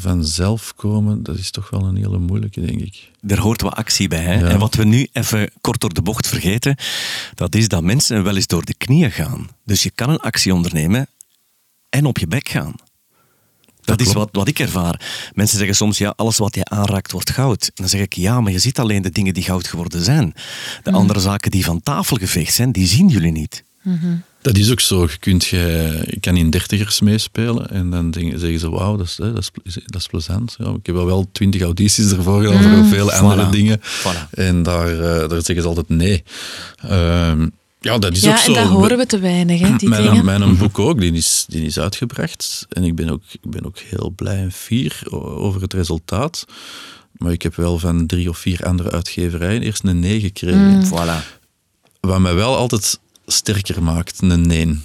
[0.00, 3.10] vanzelf komen, dat is toch wel een hele moeilijke, denk ik.
[3.26, 4.24] Er hoort wat actie bij.
[4.24, 4.48] Hè?
[4.48, 6.76] En wat we nu even kort door de bocht vergeten,
[7.34, 9.48] dat is dat mensen wel eens door de knieën gaan.
[9.64, 11.06] Dus je kan een actie ondernemen
[11.88, 12.74] en op je bek gaan.
[13.80, 15.30] Dat, is wat, wat ik ervaar.
[15.34, 17.62] Mensen zeggen soms, ja, alles wat je aanraakt wordt goud.
[17.62, 20.32] En dan zeg ik, ja, maar je ziet alleen de dingen die goud geworden zijn.
[20.82, 20.98] De mhm.
[20.98, 23.64] andere zaken die van tafel geveegd zijn, die zien jullie niet.
[23.82, 25.02] Mm dat is ook zo.
[25.02, 29.14] Je, kunt, je, je kan in dertigers meespelen en dan zeggen ze, wauw, dat is,
[29.16, 30.56] dat is, dat is plezant.
[30.58, 32.88] Ja, ik heb wel twintig audities ervoor gedaan voor mm.
[32.88, 33.80] veel andere dingen.
[34.30, 36.22] En daar, uh, daar zeggen ze altijd nee.
[36.84, 37.32] Uh,
[37.80, 38.52] ja, dat is ja, ook zo.
[38.52, 40.24] Ja, en dat horen we te weinig, hè, die mijn, dingen.
[40.24, 42.66] Mijn boek ook, die is, die is uitgebracht.
[42.68, 45.02] En ik ben, ook, ik ben ook heel blij en fier
[45.36, 46.44] over het resultaat.
[47.12, 50.78] Maar ik heb wel van drie of vier andere uitgeverijen eerst een nee gekregen.
[50.78, 50.84] Mm.
[50.86, 51.36] Voilà.
[52.00, 52.98] Wat mij wel altijd
[53.32, 54.78] sterker maakt, een nee.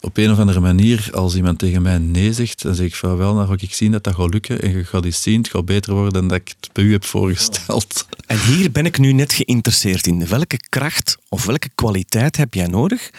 [0.00, 3.16] Op een of andere manier, als iemand tegen mij nee zegt, dan zeg ik van
[3.16, 5.50] wel, dan ga ik zien dat dat gaat lukken en je gaat iets zien, het
[5.50, 8.06] gaat beter worden dan dat ik het bij u heb voorgesteld.
[8.26, 10.26] En hier ben ik nu net geïnteresseerd in.
[10.26, 13.10] Welke kracht of welke kwaliteit heb jij nodig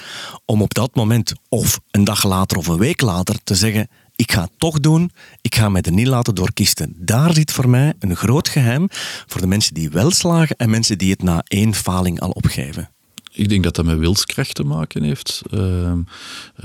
[0.46, 4.32] om op dat moment, of een dag later of een week later, te zeggen, ik
[4.32, 6.96] ga het toch doen, ik ga mij er niet laten doorkisten.
[6.98, 8.88] Daar zit voor mij een groot geheim
[9.28, 12.95] voor de mensen die wel slagen en mensen die het na één faling al opgeven.
[13.36, 15.42] Ik denk dat dat met wilskracht te maken heeft.
[15.54, 15.94] Uh,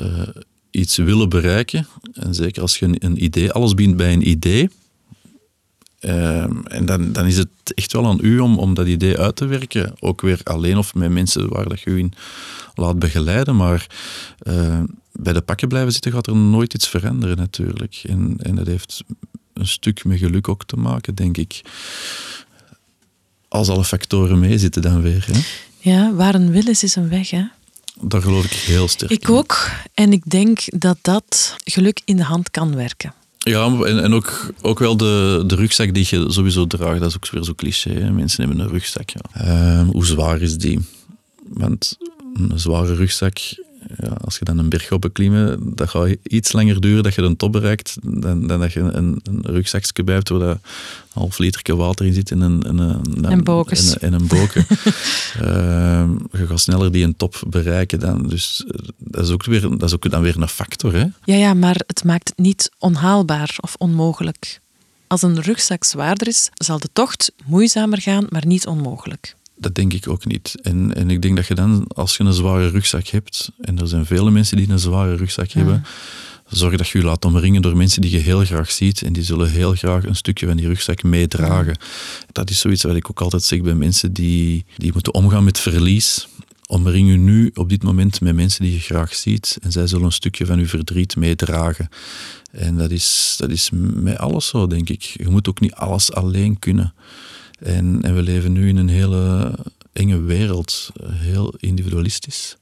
[0.00, 0.28] uh,
[0.70, 1.86] iets willen bereiken.
[2.12, 4.70] En zeker als je een, een idee, alles begint bij een idee.
[6.00, 9.36] Uh, en dan, dan is het echt wel aan u om, om dat idee uit
[9.36, 9.94] te werken.
[9.98, 12.12] Ook weer alleen of met mensen waar dat je in
[12.74, 13.56] laat begeleiden.
[13.56, 13.86] Maar
[14.42, 18.02] uh, bij de pakken blijven zitten gaat er nooit iets veranderen natuurlijk.
[18.08, 19.04] En, en dat heeft
[19.52, 21.60] een stuk met geluk ook te maken, denk ik.
[23.48, 25.26] Als alle factoren meezitten dan weer.
[25.26, 25.40] Hè?
[25.80, 27.30] Ja, waar een wil is, is een weg.
[27.30, 27.44] Hè?
[28.00, 29.70] Daar geloof ik heel sterk Ik ook.
[29.94, 33.14] En ik denk dat dat geluk in de hand kan werken.
[33.38, 37.00] Ja, en, en ook, ook wel de, de rugzak die je sowieso draagt.
[37.00, 37.92] Dat is ook weer zo cliché.
[37.92, 38.10] Hè?
[38.10, 39.10] Mensen hebben een rugzak.
[39.10, 39.46] Ja.
[39.46, 40.78] Uh, hoe zwaar is die?
[41.48, 41.98] Want
[42.34, 43.38] een zware rugzak
[43.96, 47.22] ja, als je dan een berg gaat beklimmen, dat gaat iets langer duren dat je
[47.22, 50.58] de top bereikt dan, dan dat je een, een rugzakje bij hebt waar een
[51.12, 53.98] half liter water in zit en een, een, een, en bokens.
[53.98, 54.66] En, een boken.
[54.70, 56.08] uh,
[56.40, 58.28] je gaat sneller die een top bereiken dan.
[58.28, 60.92] Dus eh, dat is ook, weer, dat is ook dan weer een factor.
[60.92, 61.04] Hè?
[61.24, 64.60] Ja, ja, maar het maakt het niet onhaalbaar of onmogelijk.
[65.06, 69.92] Als een rugzak zwaarder is, zal de tocht moeizamer gaan, maar niet onmogelijk dat denk
[69.92, 70.54] ik ook niet.
[70.62, 73.88] En, en ik denk dat je dan, als je een zware rugzak hebt, en er
[73.88, 75.84] zijn vele mensen die een zware rugzak hebben,
[76.48, 79.22] zorg dat je je laat omringen door mensen die je heel graag ziet en die
[79.22, 81.76] zullen heel graag een stukje van die rugzak meedragen.
[82.32, 85.58] Dat is zoiets wat ik ook altijd zeg bij mensen die, die moeten omgaan met
[85.58, 86.28] verlies.
[86.66, 90.04] Omring je nu op dit moment met mensen die je graag ziet en zij zullen
[90.04, 91.88] een stukje van je verdriet meedragen.
[92.50, 95.02] En dat is, dat is met alles zo, denk ik.
[95.02, 96.94] Je moet ook niet alles alleen kunnen.
[97.60, 99.54] En, we leven nu in een hele
[99.92, 102.56] enge wereld, heel individualistisch.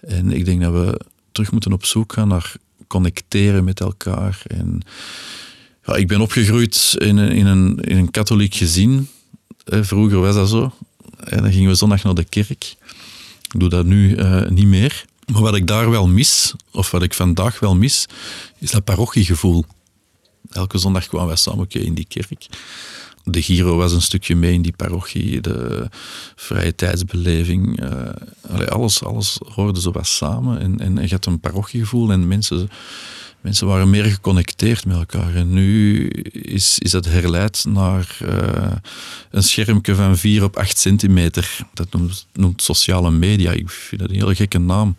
[0.00, 1.00] En ik denk dat we
[1.32, 2.52] terug moeten op zoek gaan naar
[2.86, 4.42] connecteren met elkaar.
[4.46, 4.82] En,
[5.84, 9.08] ja, ik ben opgegroeid in een, in een, in een katholiek gezin.
[9.64, 10.72] Vroeger was dat zo.
[11.18, 12.76] En dan gingen we zondag naar de kerk.
[13.52, 15.04] Ik doe dat nu uh, niet meer.
[15.32, 18.06] Maar wat ik daar wel mis, of wat ik vandaag wel mis,
[18.58, 19.64] is dat parochiegevoel.
[20.50, 22.46] Elke zondag kwamen wij samen in die kerk
[23.24, 25.88] de Giro was een stukje mee in die parochie, de
[26.36, 27.82] vrije tijdsbeleving.
[27.82, 30.80] Uh, alles, alles hoorde zo wat samen.
[30.80, 32.68] En, je had een parochiegevoel en mensen,
[33.40, 35.34] mensen waren meer geconnecteerd met elkaar.
[35.34, 38.72] En nu is, is dat herleid naar uh,
[39.30, 41.58] een schermpje van 4 op 8 centimeter.
[41.74, 43.50] Dat noemt, noemt sociale media.
[43.50, 44.96] Ik vind dat een hele gekke naam,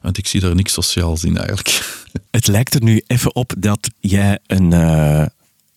[0.00, 2.00] want ik zie daar niks sociaals in eigenlijk.
[2.30, 5.26] Het lijkt er nu even op dat jij een, uh,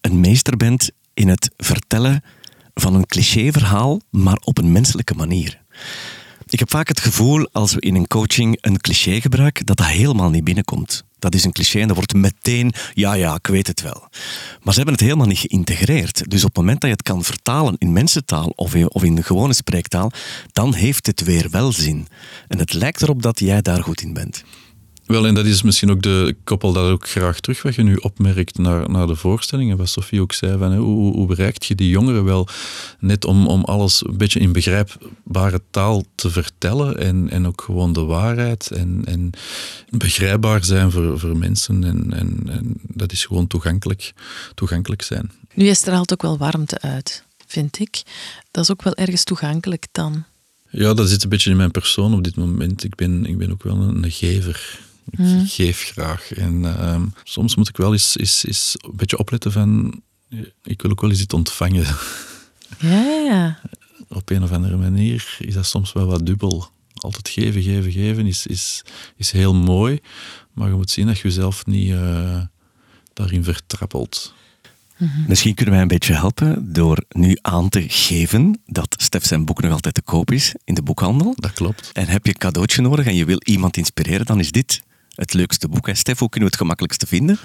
[0.01, 2.23] een meester bent in het vertellen
[2.73, 5.61] van een clichéverhaal, maar op een menselijke manier.
[6.49, 9.87] Ik heb vaak het gevoel, als we in een coaching een cliché gebruiken, dat dat
[9.87, 11.03] helemaal niet binnenkomt.
[11.19, 14.07] Dat is een cliché en dat wordt meteen, ja, ja, ik weet het wel.
[14.61, 16.29] Maar ze hebben het helemaal niet geïntegreerd.
[16.29, 19.53] Dus op het moment dat je het kan vertalen in mensentaal of in, in gewone
[19.53, 20.11] spreektaal,
[20.51, 22.07] dan heeft het weer wel zin.
[22.47, 24.43] En het lijkt erop dat jij daar goed in bent.
[25.05, 27.95] Wel, en dat is misschien ook de koppel dat ook graag terug wat je nu
[27.95, 29.77] opmerkt naar, naar de voorstellingen.
[29.77, 32.47] Wat Sofie ook zei, van, hoe, hoe bereikt je die jongeren wel
[32.99, 37.93] net om, om alles een beetje in begrijpbare taal te vertellen en, en ook gewoon
[37.93, 39.29] de waarheid en, en
[39.89, 44.13] begrijpbaar zijn voor, voor mensen en, en, en dat is gewoon toegankelijk,
[44.55, 45.31] toegankelijk zijn.
[45.53, 48.03] Nu is er altijd ook wel warmte uit, vind ik.
[48.51, 50.23] Dat is ook wel ergens toegankelijk dan.
[50.69, 52.83] Ja, dat zit een beetje in mijn persoon op dit moment.
[52.83, 54.83] Ik ben, ik ben ook wel een gever.
[55.09, 55.47] Ik hmm.
[55.47, 56.31] geef graag.
[56.33, 60.01] En uh, soms moet ik wel eens, eens, eens een beetje opletten van...
[60.63, 61.85] Ik wil ook wel eens iets ontvangen.
[62.79, 63.59] Ja, ja.
[64.07, 66.67] Op een of andere manier is dat soms wel wat dubbel.
[66.93, 68.83] Altijd geven, geven, geven is, is,
[69.15, 69.99] is heel mooi.
[70.53, 72.41] Maar je moet zien dat je jezelf niet uh,
[73.13, 74.33] daarin vertrappelt.
[74.97, 75.27] Mhm.
[75.27, 79.61] Misschien kunnen wij een beetje helpen door nu aan te geven dat Stef zijn boek
[79.61, 81.33] nog altijd te koop is in de boekhandel.
[81.35, 81.89] Dat klopt.
[81.93, 84.83] En heb je een cadeautje nodig en je wil iemand inspireren, dan is dit
[85.15, 85.87] het leukste boek.
[85.87, 85.95] Hè?
[85.95, 87.39] Stef, hoe kunnen we het gemakkelijkste vinden?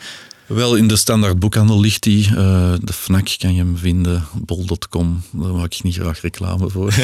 [0.54, 2.28] Wel, in de standaard boekhandel ligt die.
[2.28, 2.34] Uh,
[2.80, 5.22] de FNAC kan je hem vinden, bol.com.
[5.32, 6.94] Daar maak ik niet graag reclame voor.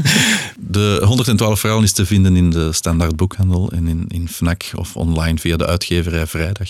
[0.58, 4.96] de 112 verhalen is te vinden in de standaard boekhandel en in, in FNAC of
[4.96, 6.68] online via de uitgeverij Vrijdag.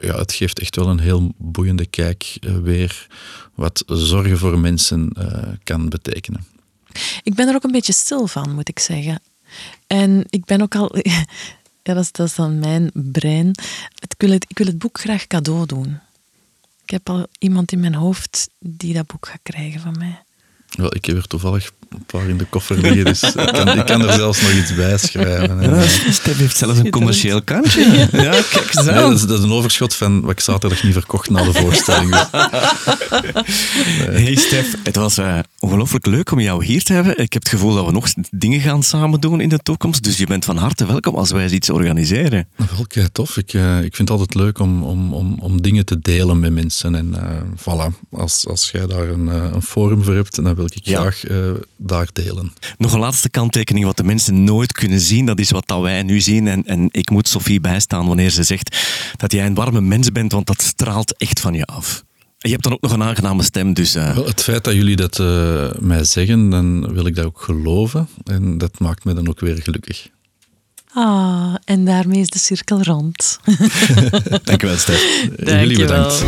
[0.00, 3.06] Ja, het geeft echt wel een heel boeiende kijk uh, weer
[3.54, 5.26] wat zorgen voor mensen uh,
[5.64, 6.46] kan betekenen.
[7.22, 9.20] Ik ben er ook een beetje stil van, moet ik zeggen.
[9.86, 10.94] En ik ben ook al
[11.88, 13.48] ja, dat is, dan mijn brein.
[14.00, 16.00] Ik wil, het, ik wil het boek graag cadeau doen.
[16.82, 20.22] Ik heb al iemand in mijn hoofd die dat boek gaat krijgen van mij.
[20.68, 23.86] Wel, ik heb er toevallig een paar in de koffer liggen, dus ik kan, ik
[23.86, 25.60] kan er zelfs nog iets bij schrijven.
[25.60, 28.08] Ja, Stef heeft zelfs een commercieel kantje.
[28.12, 31.30] Ja, kijk eens dat, is, dat, is, een overschot van wat ik zaterdag niet verkocht
[31.30, 32.14] na de voorstelling.
[33.98, 37.18] Hey Stef, het was uh, ongelooflijk leuk om jou hier te hebben.
[37.18, 40.16] Ik heb het gevoel dat we nog dingen gaan samen doen in de toekomst, dus
[40.16, 42.48] je bent van harte welkom als wij iets organiseren.
[42.56, 43.36] Wel, kei tof.
[43.36, 46.52] Ik, uh, ik vind het altijd leuk om, om, om, om dingen te delen met
[46.52, 46.94] mensen.
[46.94, 50.80] En uh, voilà, als, als jij daar een, een forum voor hebt, dan wil ik
[50.82, 51.22] graag
[51.78, 52.52] daar delen.
[52.78, 56.02] Nog een laatste kanttekening, wat de mensen nooit kunnen zien, dat is wat dat wij
[56.02, 56.46] nu zien.
[56.48, 58.76] En, en ik moet Sophie bijstaan wanneer ze zegt
[59.16, 62.04] dat jij een warme mens bent, want dat straalt echt van je af.
[62.38, 63.96] Je hebt dan ook nog een aangename stem, dus...
[63.96, 64.14] Uh...
[64.14, 68.08] Wel, het feit dat jullie dat uh, mij zeggen, dan wil ik dat ook geloven.
[68.24, 70.08] En dat maakt me dan ook weer gelukkig.
[70.92, 73.38] Ah, en daarmee is de cirkel rond.
[74.44, 75.28] Dank je wel, Stef.
[75.36, 76.24] Jullie bedankt.